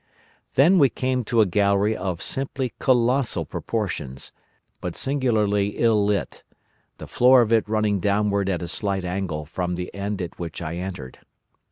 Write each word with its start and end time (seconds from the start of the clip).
Then 0.55 0.79
we 0.79 0.89
came 0.89 1.23
to 1.25 1.41
a 1.41 1.45
gallery 1.45 1.95
of 1.95 2.23
simply 2.23 2.73
colossal 2.79 3.45
proportions, 3.45 4.31
but 4.79 4.95
singularly 4.95 5.77
ill 5.77 6.03
lit, 6.03 6.43
the 6.97 7.05
floor 7.05 7.43
of 7.43 7.53
it 7.53 7.69
running 7.69 7.99
downward 7.99 8.49
at 8.49 8.63
a 8.63 8.67
slight 8.67 9.05
angle 9.05 9.45
from 9.45 9.75
the 9.75 9.93
end 9.93 10.19
at 10.19 10.39
which 10.39 10.59
I 10.59 10.77
entered. 10.77 11.19